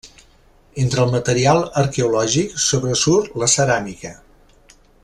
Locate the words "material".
1.17-1.61